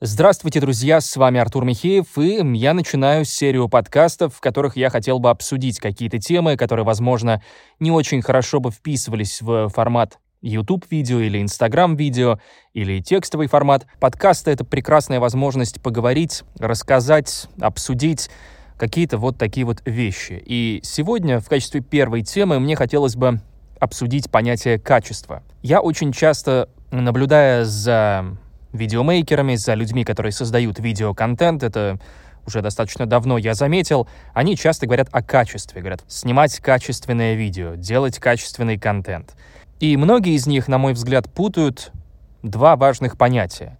[0.00, 5.20] Здравствуйте, друзья, с вами Артур Михеев, и я начинаю серию подкастов, в которых я хотел
[5.20, 7.40] бы обсудить какие-то темы, которые, возможно,
[7.78, 12.40] не очень хорошо бы вписывались в формат YouTube-видео или Instagram-видео,
[12.74, 13.86] или текстовый формат.
[14.00, 18.30] Подкасты— это прекрасная возможность поговорить, рассказать, обсудить
[18.76, 20.42] какие-то вот такие вот вещи.
[20.44, 23.40] И сегодня в качестве первой темы мне хотелось бы
[23.78, 25.44] обсудить понятие качества.
[25.62, 28.36] Я очень часто, наблюдая за
[28.74, 31.98] видеомейкерами, за людьми, которые создают видеоконтент, это
[32.46, 38.18] уже достаточно давно я заметил, они часто говорят о качестве, говорят снимать качественное видео, делать
[38.18, 39.34] качественный контент.
[39.80, 41.92] И многие из них, на мой взгляд, путают
[42.42, 43.78] два важных понятия.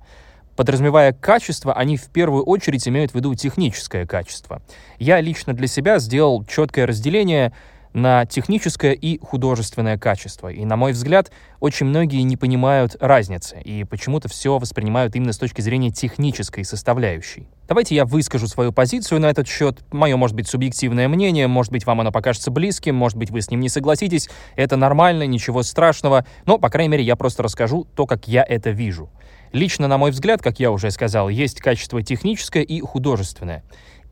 [0.57, 4.63] Подразумевая качество, они в первую очередь имеют в виду техническое качество.
[4.99, 7.53] Я лично для себя сделал четкое разделение
[7.95, 10.49] на техническое и художественное качество.
[10.49, 11.31] И, на мой взгляд,
[11.61, 17.49] очень многие не понимают разницы и почему-то все воспринимают именно с точки зрения технической составляющей.
[17.69, 19.83] Давайте я выскажу свою позицию на этот счет.
[19.93, 23.51] Мое, может быть, субъективное мнение, может быть, вам оно покажется близким, может быть, вы с
[23.51, 24.29] ним не согласитесь.
[24.57, 26.27] Это нормально, ничего страшного.
[26.47, 29.09] Но, по крайней мере, я просто расскажу то, как я это вижу.
[29.53, 33.63] Лично, на мой взгляд, как я уже сказал, есть качество техническое и художественное.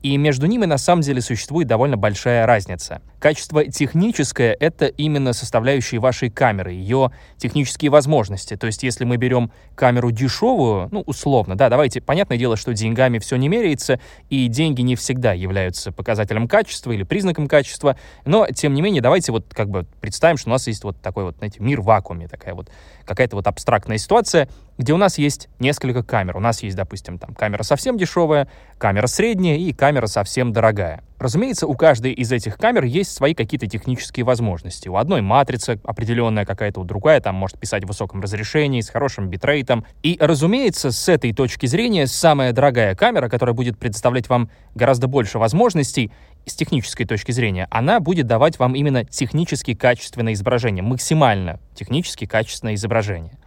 [0.02, 3.00] И между ними на самом деле существует довольно большая разница.
[3.20, 8.56] Качество техническое— это именно составляющие вашей камеры, ее технические возможности.
[8.56, 13.20] То есть если мы берем камеру дешевую, ну, условно, да, давайте, понятное дело, что деньгами
[13.20, 18.74] все не меряется, и деньги не всегда являются показателем качества или признаком качества, но, тем
[18.74, 21.60] не менее, давайте вот как бы представим, что у нас есть вот такой вот, знаете,
[21.60, 22.70] мир в вакууме, такая вот
[23.04, 26.36] какая-то вот абстрактная ситуация, где у нас есть несколько камер.
[26.36, 31.02] У нас есть, допустим, там камера совсем дешевая, камера средняя и камера совсем дорогая.
[31.18, 34.88] Разумеется, у каждой из этих камер есть свои какие-то технические возможности.
[34.88, 39.28] У одной матрица определенная какая-то, у другая там может писать в высоком разрешении, с хорошим
[39.28, 39.84] битрейтом.
[40.02, 45.38] И, разумеется, с этой точки зрения самая дорогая камера, которая будет предоставлять вам гораздо больше
[45.38, 46.10] возможностей,
[46.44, 52.74] с технической точки зрения, она будет давать вам именно технически качественное изображение, максимально технически качественное
[52.74, 53.38] изображение.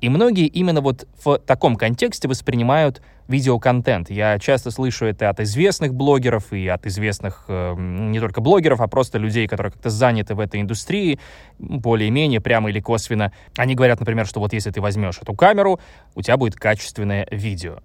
[0.00, 4.10] И многие именно вот в таком контексте воспринимают видеоконтент.
[4.10, 8.86] Я часто слышу это от известных блогеров и от известных э, не только блогеров, а
[8.86, 11.18] просто людей, которые как-то заняты в этой индустрии,
[11.58, 13.32] более-менее прямо или косвенно.
[13.56, 15.80] Они говорят, например, что вот если ты возьмешь эту камеру,
[16.14, 17.78] у тебя будет качественное видео.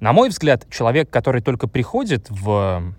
[0.00, 2.94] На мой взгляд, человек, который только приходит в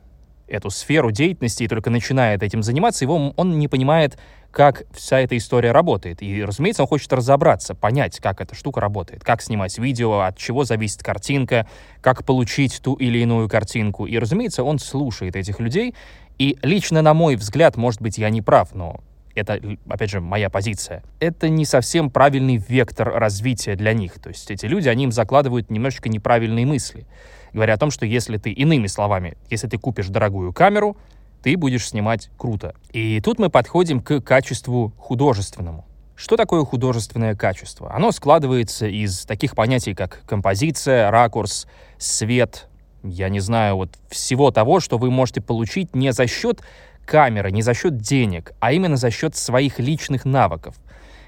[0.53, 4.17] эту сферу деятельности и только начинает этим заниматься, его, он не понимает,
[4.51, 6.21] как вся эта история работает.
[6.21, 10.63] И, разумеется, он хочет разобраться, понять, как эта штука работает, как снимать видео, от чего
[10.63, 11.67] зависит картинка,
[12.01, 14.05] как получить ту или иную картинку.
[14.05, 15.95] И, разумеется, он слушает этих людей.
[16.37, 19.01] И лично, на мой взгляд, может быть, я не прав, но
[19.35, 19.59] это,
[19.89, 24.19] опять же, моя позиция, это не совсем правильный вектор развития для них.
[24.19, 27.07] То есть эти люди, они им закладывают немножечко неправильные мысли
[27.53, 30.97] говоря о том, что если ты, иными словами, если ты купишь дорогую камеру,
[31.41, 32.75] ты будешь снимать круто.
[32.91, 35.85] И тут мы подходим к качеству художественному.
[36.15, 37.93] Что такое художественное качество?
[37.93, 42.67] Оно складывается из таких понятий, как композиция, ракурс, свет,
[43.03, 46.61] я не знаю, вот всего того, что вы можете получить не за счет
[47.05, 50.75] камеры, не за счет денег, а именно за счет своих личных навыков.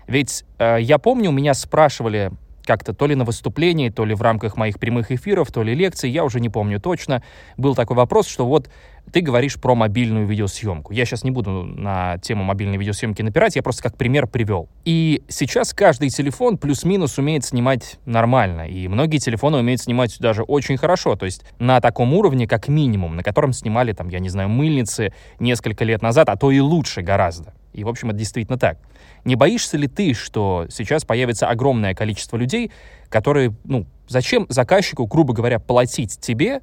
[0.08, 2.32] Ведь э, я помню, меня спрашивали
[2.66, 6.10] как-то то ли на выступлении, то ли в рамках моих прямых эфиров, то ли лекций,
[6.10, 7.24] я уже не помню точно,
[7.58, 8.70] был такой вопрос, что вот
[9.12, 10.94] ты говоришь про мобильную видеосъемку.
[10.94, 14.70] Я сейчас не буду на тему мобильной видеосъемки напирать, я просто как пример привел.
[14.84, 20.78] И сейчас каждый телефон плюс-минус умеет снимать нормально, и многие телефоны умеют снимать даже очень
[20.78, 24.50] хорошо, то есть на таком уровне, как минимум, на котором снимали, там, я не знаю,
[24.50, 27.54] мыльницы несколько лет назад, а то и лучше гораздо.
[27.76, 28.78] И, в общем, это действительно так.
[29.26, 32.72] Не боишься ли ты, что сейчас появится огромное количество людей,
[33.10, 36.62] которые, ну, зачем заказчику, грубо говоря, платить тебе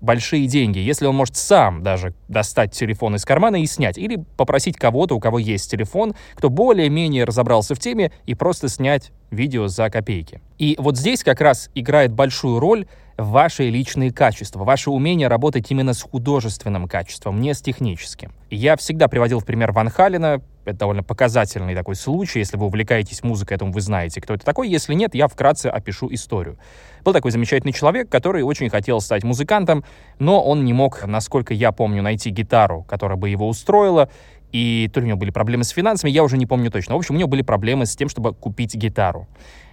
[0.00, 4.76] большие деньги, если он может сам даже достать телефон из кармана и снять, или попросить
[4.76, 9.90] кого-то, у кого есть телефон, кто более-менее разобрался в теме, и просто снять видео за
[9.90, 10.40] копейки.
[10.58, 12.86] И вот здесь как раз играет большую роль
[13.16, 18.32] ваши личные качества, ваше умение работать именно с художественным качеством, не с техническим.
[18.48, 22.40] Я всегда приводил в пример Ван Халина, это довольно показательный такой случай.
[22.40, 24.68] Если вы увлекаетесь музыкой, думаю, вы знаете, кто это такой.
[24.68, 26.58] Если нет, я вкратце опишу историю.
[27.04, 29.84] Был такой замечательный человек, который очень хотел стать музыкантом,
[30.18, 34.08] но он не мог, насколько я помню, найти гитару, которая бы его устроила.
[34.52, 36.94] И то ли у него были проблемы с финансами, я уже не помню точно.
[36.94, 39.26] В общем, у него были проблемы с тем, чтобы купить гитару.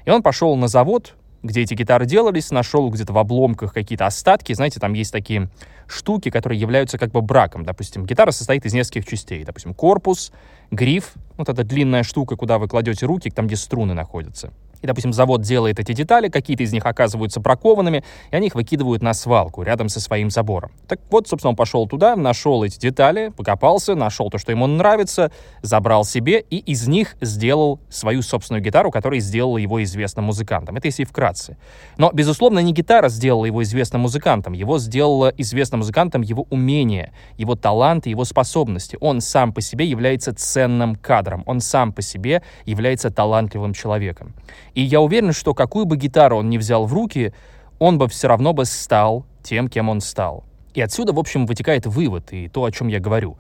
[0.06, 4.54] И он пошел на завод, где эти гитары делались, нашел где-то в обломках какие-то остатки.
[4.54, 5.50] Знаете, там есть такие
[5.88, 7.64] штуки, которые являются как бы браком.
[7.64, 9.44] Допустим, гитара состоит из нескольких частей.
[9.44, 10.32] Допустим, корпус,
[10.72, 14.52] гриф, вот эта длинная штука, куда вы кладете руки, там, где струны находятся.
[14.86, 19.02] И, допустим, завод делает эти детали, какие-то из них оказываются бракованными, и они их выкидывают
[19.02, 20.72] на свалку рядом со своим забором.
[20.88, 25.32] Так вот, собственно, он пошел туда, нашел эти детали, покопался, нашел то, что ему нравится,
[25.64, 30.76] забрал себе и из них сделал свою собственную гитару, которая сделала его известным музыкантом.
[30.76, 31.58] Это если вкратце.
[31.98, 37.56] Но, безусловно, не гитара сделала его известным музыкантом, его сделала известным музыкантом его умение, его
[37.56, 38.98] талант и его способности.
[39.02, 44.34] Он сам по себе является ценным кадром, он сам по себе является талантливым человеком.
[44.74, 47.34] И я уверен, что какую бы гитару он ни взял в руки,
[47.80, 50.44] он бы все равно бы стал тем, кем он стал.
[50.74, 53.38] И отсюда, в общем, вытекает вывод и то, о чем я говорю.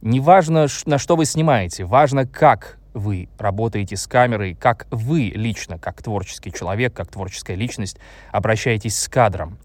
[0.00, 5.78] Не важно, на что вы снимаете, важно, как вы работаете с камерой, как вы лично,
[5.78, 7.98] как творческий человек, как творческая личность,
[8.32, 9.58] обращаетесь с кадром.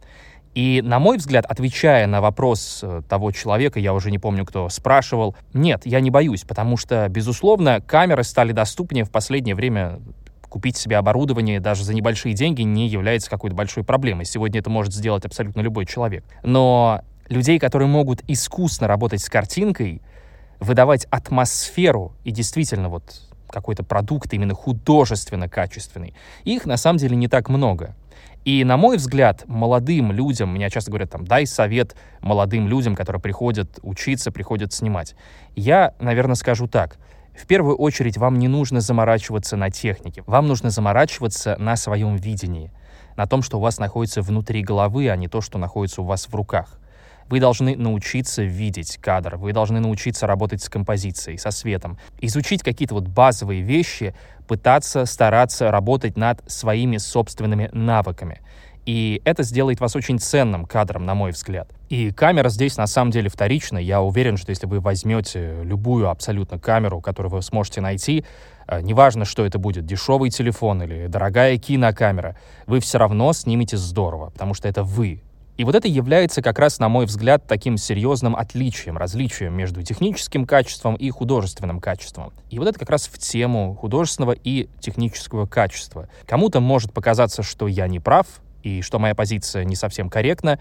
[0.54, 4.70] И, на мой взгляд, отвечая на вопрос э, того человека, я уже не помню, кто
[4.70, 10.00] спрашивал, нет, я не боюсь, потому что, безусловно, камеры стали доступнее в последнее время
[10.54, 14.26] купить себе оборудование даже за небольшие деньги не является какой-то большой проблемой.
[14.26, 16.24] Сегодня это может сделать абсолютно любой человек.
[16.44, 20.04] Но людей, которые могут искусно работать с картинкой,
[20.60, 23.04] выдавать атмосферу и действительно вот
[23.50, 26.14] какой-то продукт именно художественно качественный,
[26.44, 27.96] их на самом деле не так много.
[28.45, 33.22] И, на мой взгляд, молодым людям, меня часто говорят, там, дай совет молодым людям, которые
[33.22, 35.16] приходят учиться, приходят снимать.
[35.56, 36.98] Я, наверное, скажу так—
[37.36, 42.72] в первую очередь вам не нужно заморачиваться на технике, вам нужно заморачиваться на своем видении,
[43.16, 46.28] на том, что у вас находится внутри головы, а не то, что находится у вас
[46.28, 46.80] в руках.
[47.30, 52.96] Вы должны научиться видеть кадр, вы должны научиться работать с композицией, со светом, изучить какие-то
[52.96, 54.14] вот базовые вещи,
[54.48, 58.42] пытаться, стараться работать над своими собственными навыками.
[58.86, 61.70] И это сделает вас очень ценным кадром, на мой взгляд.
[61.88, 63.78] И камера здесь на самом деле вторична.
[63.78, 68.25] Я уверен, что если вы возьмете любую абсолютно камеру, которую вы сможете найти,
[68.68, 72.36] э, неважно, что это будет, дешевый телефон или дорогая кинокамера,
[72.66, 75.22] вы все равно снимете здорово, потому что это вы.
[75.56, 80.46] И вот это является как раз, на мой взгляд, таким серьезным отличием, различием между техническим
[80.46, 82.34] качеством и художественным качеством.
[82.50, 86.10] И вот это как раз в тему художественного и технического качества.
[86.26, 88.26] Кому-то может показаться, что я не прав,
[88.64, 90.58] и что моя позиция не совсем корректна,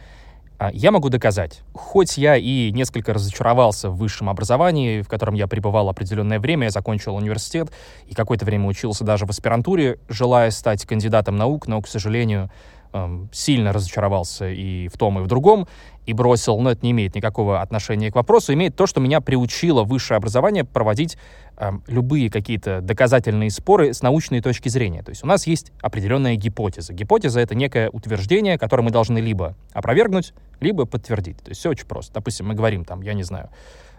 [0.59, 1.63] а, я могу доказать.
[1.73, 6.71] Хоть я и несколько разочаровался в высшем образовании, в котором я пребывал определенное время, я
[6.71, 7.73] закончил университет
[8.07, 12.51] и какое-то время учился даже в аспирантуре, желая стать кандидатом наук, но, к сожалению,
[12.93, 15.67] эм, сильно разочаровался и в том, и в другом,
[16.07, 19.85] и бросил, но это не имеет никакого отношения к вопросу, имеет то, что меня приучило
[19.85, 21.17] высшее образование проводить
[21.57, 25.03] э, любые какие-то доказательные споры с научной точки зрения.
[25.03, 26.93] То есть у нас есть определенная гипотеза.
[26.93, 31.39] Гипотеза— это некое утверждение, которое мы должны либо опровергнуть, либо подтвердить.
[31.39, 32.15] То есть все очень просто.
[32.15, 33.51] Допустим, мы говорим там, я не знаю,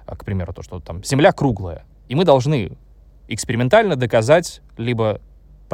[0.05, 2.77] а, к примеру, то, что там Земля круглая, и мы должны
[3.27, 5.21] экспериментально доказать либо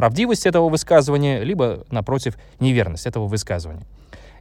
[0.00, 3.82] правдивость этого высказывания, либо, напротив, неверность этого высказывания.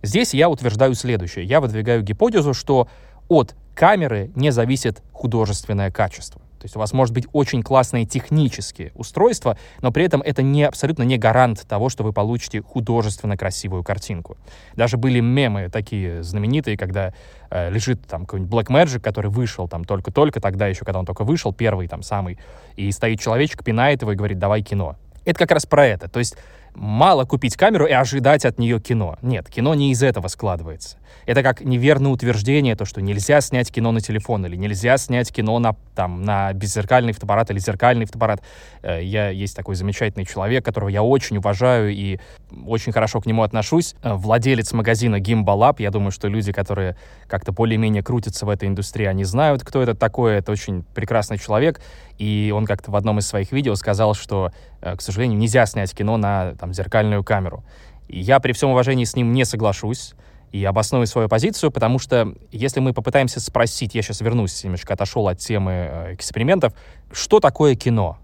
[0.02, 1.44] Здесь я утверждаю следующее.
[1.44, 2.88] Я выдвигаю гипотезу, что
[3.28, 6.40] от камеры не зависит художественное качество.
[6.60, 10.64] То есть у вас может быть очень классные технические устройства, но при этом это не,
[10.64, 14.38] абсолютно не гарант того, что вы получите художественно красивую картинку.
[14.78, 17.14] Даже были мемы такие знаменитые, когда
[17.50, 21.52] э, лежит там какой-нибудь Blackmagic, который вышел там только-только, тогда еще, когда он только вышел,
[21.52, 22.40] первый там самый,
[22.78, 24.96] и стоит человечек, пинает его и говорит, давай кино.
[25.30, 26.10] Это как раз про это.
[26.10, 26.36] То есть
[26.74, 29.16] мало купить камеру и ожидать от нее кино.
[29.22, 30.98] Нет, кино не из этого складывается.
[31.28, 35.60] Это как неверное утверждение, то, что нельзя снять кино на телефон или нельзя снять кино
[35.60, 38.42] на, там, на беззеркальный фотоаппарат или зеркальный фотоаппарат.
[38.82, 42.20] Э, я есть такой замечательный человек, которого я очень уважаю и
[42.66, 43.94] очень хорошо к нему отношусь.
[44.02, 49.06] Э, владелец магазина Gimbal Я думаю, что люди, которые как-то более-менее крутятся в этой индустрии,
[49.06, 50.38] они знают, кто это такой.
[50.38, 51.82] Это очень прекрасный человек.
[52.20, 55.96] И он как-то в одном из своих видео сказал, что, э, к сожалению, нельзя снять
[55.96, 57.64] кино на там, зеркальную камеру.
[58.10, 60.14] И я при всем уважении с ним не соглашусь
[60.52, 65.30] и обосную свою позицию, потому что если мы попытаемся спросить, я сейчас вернусь, немножко отошел
[65.30, 66.74] от темы э, экспериментов,
[67.12, 68.18] что такое кино?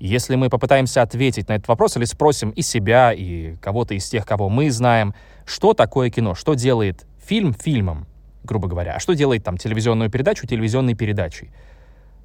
[0.00, 4.26] Если мы попытаемся ответить на этот вопрос или спросим и себя, и кого-то из тех,
[4.26, 5.14] кого мы знаем,
[5.44, 8.08] что такое кино, что делает фильм фильмом,
[8.42, 11.52] грубо говоря, а что делает там телевизионную передачу телевизионной передачей?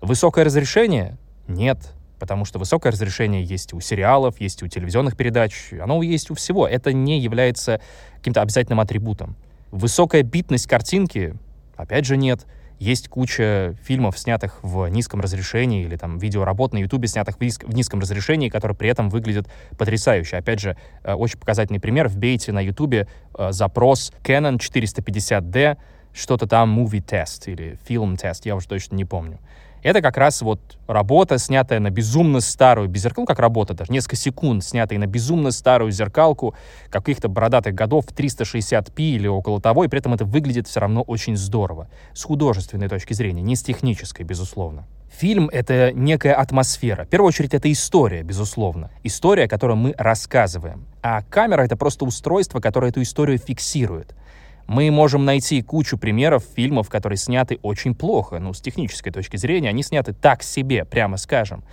[0.02, 1.18] Высокое разрешение?
[1.48, 6.36] Нет потому что высокое разрешение есть у сериалов, есть у телевизионных передач, оно есть у
[6.36, 6.68] всего.
[6.68, 7.80] Это не является
[8.16, 9.36] каким-то обязательным атрибутом.
[9.72, 11.36] Высокая битность картинки,
[11.76, 12.46] опять же, нет.
[12.80, 18.00] Есть куча фильмов, снятых в низком разрешении, или там видеоработ на Ютубе, снятых в, низком
[18.00, 20.38] разрешении, которые при этом выглядят потрясающе.
[20.38, 22.08] Опять же, э, очень показательный пример.
[22.08, 25.78] Вбейте на Ютубе э, запрос Canon 450D,
[26.14, 29.40] что-то там movie test или film test, я уже точно не помню.
[29.88, 33.90] Это как раз вот работа, снятая на безумно старую, без зеркал, ну, как работа даже,
[33.90, 36.56] несколько секунд, снятая на безумно старую зеркалку
[36.90, 41.38] каких-то бородатых годов 360p или около того, и при этом это выглядит все равно очень
[41.38, 41.88] здорово.
[42.14, 44.86] С художественной точки зрения, не с технической, безусловно.
[45.10, 47.06] Фильм— это некая атмосфера.
[47.06, 48.92] В первую очередь, это история, безусловно.
[49.04, 50.86] История, которую мы рассказываем.
[51.02, 54.14] А камера— это просто устройство, которое эту историю фиксирует.
[54.68, 59.70] Мы можем найти кучу примеров фильмов, которые сняты очень плохо, ну, с технической точки зрения,
[59.70, 61.64] они сняты так себе, прямо скажем.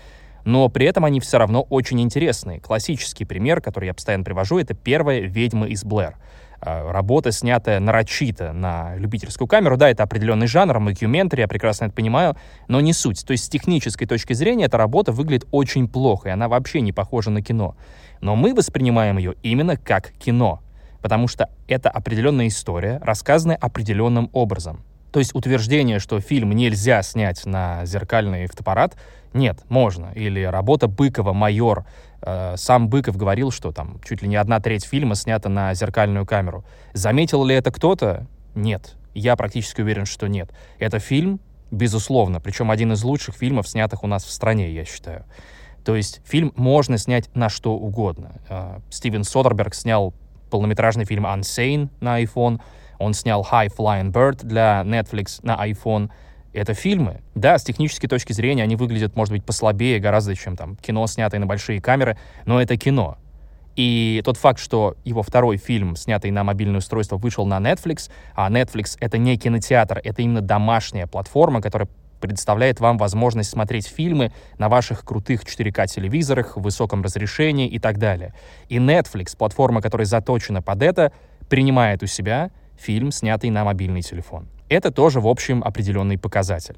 [0.44, 2.60] Но при этом они все равно очень интересные.
[2.60, 6.16] Классический пример, который я постоянно привожу, это первая «Ведьма из Блэр».
[6.60, 9.76] А, работа, снятая нарочито на любительскую камеру.
[9.76, 12.36] Да, это определенный жанр, мокюментари, я прекрасно это понимаю,
[12.68, 13.24] но не суть.
[13.26, 16.92] То есть с технической точки зрения эта работа выглядит очень плохо, и она вообще не
[16.92, 17.76] похожа на кино.
[18.20, 20.62] Но мы воспринимаем ее именно как кино
[21.04, 24.84] потому что это определенная история, рассказанная определенным образом.
[25.12, 28.96] То есть утверждение, что фильм нельзя снять на зеркальный фотоаппарат,
[29.34, 30.12] нет, можно.
[30.14, 31.84] Или работа Быкова «Майор».
[32.23, 36.25] Э, сам Быков говорил, что там чуть ли не одна треть фильма снята на зеркальную
[36.25, 36.64] камеру.
[36.94, 38.26] Заметил ли это кто-то?
[38.54, 38.94] Нет.
[39.12, 40.54] Я практически уверен, что нет.
[40.78, 41.38] Это фильм,
[41.70, 45.26] безусловно, причем один из лучших фильмов, снятых у нас в стране, я считаю.
[45.84, 48.40] То есть фильм можно снять на что угодно.
[48.49, 50.14] Э, Стивен Содерберг снял
[50.54, 52.61] полнометражный фильм Unsane на iPhone,
[53.00, 56.11] он снял High Flying Bird для Netflix на iPhone.
[56.52, 57.23] Это фильмы.
[57.34, 61.40] Да, с технической точки зрения они выглядят, может быть, послабее гораздо, чем там кино, снятое
[61.40, 63.18] на большие камеры, но это кино.
[63.75, 68.49] И тот факт, что его второй фильм, снятый на мобильное устройство, вышел на Netflix, а
[68.49, 71.88] Netflix— это не кинотеатр, это именно домашняя платформа, которая
[72.21, 78.35] предоставляет вам возможность смотреть фильмы на ваших крутых 4К-телевизорах в высоком разрешении и так далее.
[78.68, 81.12] И Netflix, платформа, которая заточена под это,
[81.49, 84.49] принимает у себя фильм, снятый на мобильный телефон.
[84.68, 86.76] Это тоже, в общем, определенный показатель.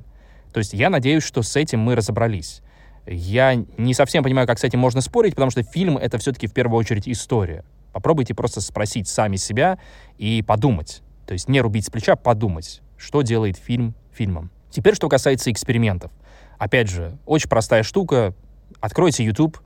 [0.52, 2.62] То есть я надеюсь, что с этим мы разобрались.
[3.06, 6.52] Я не совсем понимаю, как с этим можно спорить, потому что фильм— это все-таки в
[6.52, 7.64] первую очередь история.
[7.92, 9.78] Попробуйте просто спросить сами себя
[10.18, 11.02] и подумать.
[11.26, 14.50] То есть не рубить с плеча, подумать, что делает фильм фильмом.
[14.76, 16.10] Теперь, что касается экспериментов.
[16.58, 18.34] Опять же, очень простая штука.
[18.78, 19.58] Откройте YouTube,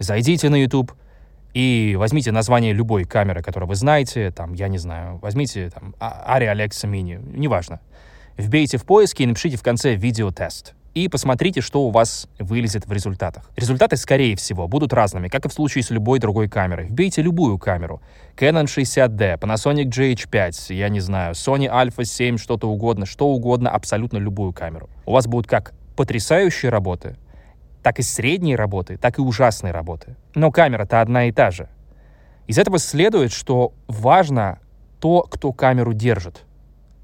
[0.00, 0.90] зайдите на YouTube
[1.54, 6.52] и возьмите название любой камеры, которую вы знаете, там, я не знаю, возьмите там Ari
[6.52, 7.78] Alexa Mini, неважно.
[8.36, 12.92] Вбейте в поиске и напишите в конце «видеотест» и посмотрите, что у вас вылезет в
[12.92, 13.50] результатах.
[13.56, 16.86] Результаты, скорее всего, будут разными, как и в случае с любой другой камерой.
[16.86, 18.00] Вбейте любую камеру.
[18.36, 24.18] Canon 60D, Panasonic GH5, я не знаю, Sony Alpha 7, что-то угодно, что угодно, абсолютно
[24.18, 24.88] любую камеру.
[25.06, 27.16] У вас будут как потрясающие работы,
[27.82, 30.16] так и средние работы, так и ужасные работы.
[30.34, 31.68] Но камера-то одна и та же.
[32.46, 34.58] Из этого следует, что важно
[34.98, 36.42] то, кто камеру держит.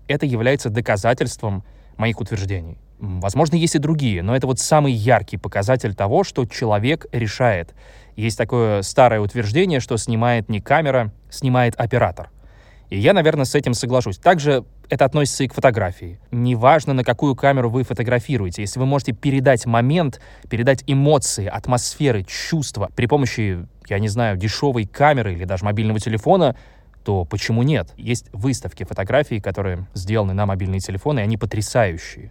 [0.09, 1.65] Это является доказательством
[1.97, 2.79] моих утверждений.
[2.99, 7.75] Возможно, есть и другие, но это вот самый яркий показатель того, что человек решает.
[8.17, 12.31] Есть такое старое утверждение, что снимает не камера, снимает оператор.
[12.89, 14.19] И я, наверное, с этим соглашусь.
[14.19, 16.21] Также это относится и к фотографии.
[16.31, 22.91] Неважно, на какую камеру вы фотографируете, если вы можете передать момент, передать эмоции, атмосферы, чувства
[22.95, 26.57] при помощи, я не знаю, дешевой камеры или даже мобильного телефона,
[27.05, 27.93] то почему нет?
[27.97, 32.31] Есть выставки фотографий, которые сделаны на мобильные телефоны, и они потрясающие.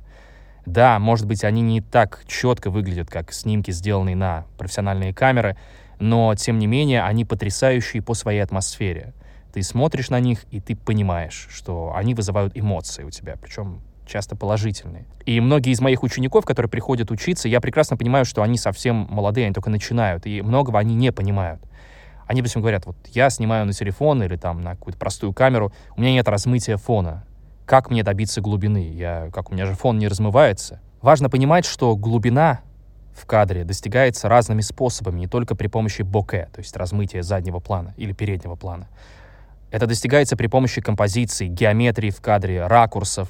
[0.65, 5.57] Да, может быть, они не так четко выглядят, как снимки, сделанные на профессиональные камеры,
[5.99, 9.13] но, тем не менее, они потрясающие по своей атмосфере.
[9.53, 14.35] Ты смотришь на них, и ты понимаешь, что они вызывают эмоции у тебя, причем часто
[14.35, 15.05] положительные.
[15.25, 19.45] И многие из моих учеников, которые приходят учиться, я прекрасно понимаю, что они совсем молодые,
[19.45, 21.61] они только начинают, и многого они не понимают.
[22.27, 26.01] Они, допустим, говорят, вот я снимаю на телефон или там на какую-то простую камеру, у
[26.01, 27.23] меня нет размытия фона
[27.65, 28.89] как мне добиться глубины?
[28.89, 30.79] Я, как у меня же фон не размывается.
[31.01, 32.61] Важно понимать, что глубина
[33.15, 37.93] в кадре достигается разными способами, не только при помощи боке, то есть размытия заднего плана
[37.97, 38.87] или переднего плана.
[39.71, 43.29] Это достигается при помощи композиции, геометрии в кадре, ракурсов.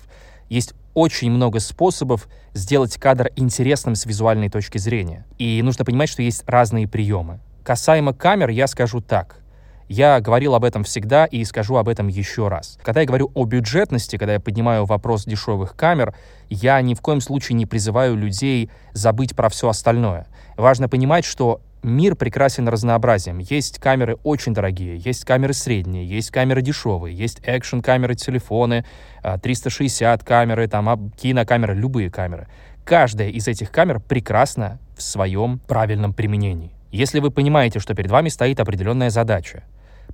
[0.49, 5.25] Есть очень много способов сделать кадр интересным с визуальной точки зрения.
[5.37, 7.39] И нужно понимать, что есть разные приемы.
[7.63, 9.39] Касаемо камер, я скажу так.
[9.87, 12.77] Я говорил об этом всегда и скажу об этом еще раз.
[12.81, 16.15] Когда я говорю о бюджетности, когда я поднимаю вопрос дешевых камер,
[16.49, 20.25] я ни в коем случае не призываю людей забыть про все остальное.
[20.57, 23.37] Важно понимать, что мир прекрасен разнообразием.
[23.37, 28.85] Есть камеры очень дорогие, есть камеры средние, есть камеры дешевые, есть экшн-камеры, телефоны,
[29.21, 32.47] 360 а, камеры, там, кинокамеры, любые камеры.
[32.83, 36.71] Каждая из этих камер прекрасна в своем правильном применении.
[36.91, 39.63] Если вы понимаете, что перед вами стоит определенная задача,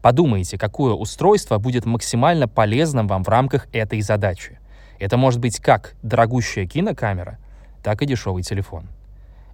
[0.01, 4.59] Подумайте, какое устройство будет максимально полезным вам в рамках этой задачи.
[4.99, 7.37] Это может быть как дорогущая кинокамера,
[7.83, 8.87] так и дешевый телефон.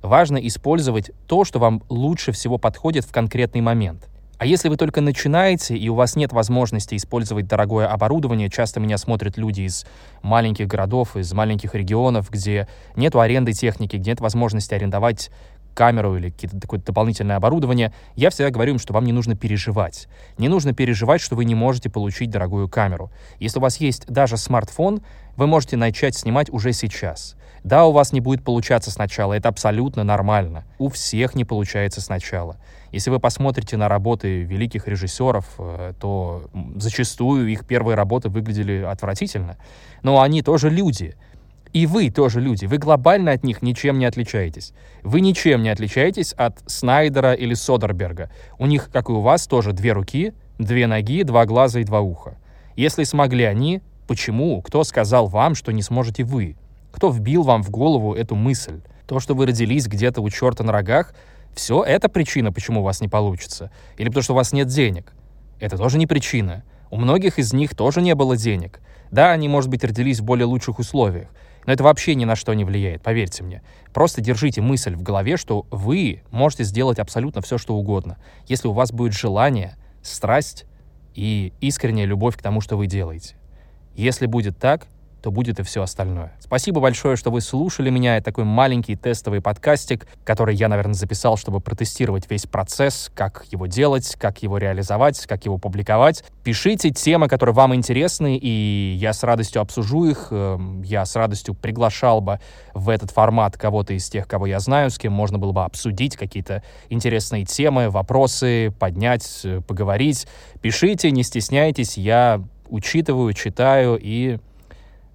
[0.02, 4.08] Важно использовать то, что вам лучше всего подходит в конкретный момент.
[4.38, 9.00] А если вы только начинаете, и у вас нет возможности использовать дорогое оборудование, часто меня
[9.00, 9.86] смотрят люди из
[10.22, 15.32] маленьких городов, из маленьких регионов, где нет аренды техники, где нет возможности арендовать
[15.78, 20.08] камеру или какие-то такое дополнительное оборудование, я всегда говорю им, что вам не нужно переживать.
[20.40, 23.12] Не нужно переживать, что вы не можете получить дорогую камеру.
[23.40, 25.02] Если у вас есть даже смартфон,
[25.36, 27.36] вы можете начать снимать уже сейчас.
[27.64, 30.64] Да, у вас не будет получаться сначала, это абсолютно нормально.
[30.80, 32.58] У всех не получается сначала.
[32.92, 39.58] Если вы посмотрите на работы великих режиссеров, э, то зачастую их первые работы выглядели отвратительно.
[40.02, 41.16] Но они тоже люди.
[41.78, 42.66] И вы тоже люди.
[42.66, 44.74] Вы глобально от них ничем не отличаетесь.
[45.04, 48.32] Вы ничем не отличаетесь от Снайдера или Содерберга.
[48.58, 52.02] У них, как и у вас, тоже две руки, две ноги, два глаза и два
[52.02, 52.40] уха.
[52.76, 54.60] Если смогли они, почему?
[54.64, 56.56] Кто сказал вам, что не сможете вы?
[56.92, 58.82] Кто вбил вам в голову эту мысль?
[59.06, 61.14] То, что вы родились где-то у черта на рогах,
[61.54, 63.70] все это причина, почему у вас не получится.
[64.00, 65.14] Или потому что у вас нет денег.
[65.60, 66.64] Это тоже не причина.
[66.90, 68.80] У многих из них тоже не было денег.
[69.12, 71.28] Да, они, может быть, родились в более лучших условиях,
[71.68, 73.62] но это вообще ни на что не влияет, поверьте мне.
[73.94, 78.72] Просто держите мысль в голове, что вы можете сделать абсолютно все, что угодно, если у
[78.72, 80.66] вас будет желание, страсть
[81.14, 83.36] и искренняя любовь к тому, что вы делаете.
[83.96, 84.88] Если будет так,
[85.22, 86.34] то будет и все остальное.
[86.40, 88.18] Спасибо большое, что вы слушали меня.
[88.18, 93.68] Это такой маленький тестовый подкастик, который я, наверное, записал, чтобы протестировать весь процесс, как его
[93.68, 96.24] делать, как его реализовать, как его публиковать.
[96.44, 100.28] Пишите темы, которые вам интересны, и я с радостью обсужу их.
[100.32, 102.40] Эм, я с радостью приглашал бы
[102.74, 106.16] в этот формат кого-то из тех, кого я знаю, с кем можно было бы обсудить
[106.16, 110.28] какие-то интересные темы, вопросы, поднять, э, поговорить.
[110.62, 114.40] Пишите, не стесняйтесь, я учитываю, читаю и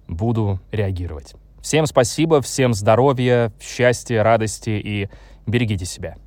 [0.07, 1.33] буду реагировать.
[1.61, 5.09] Всем спасибо, всем здоровья, счастья, радости и
[5.45, 6.17] берегите себя.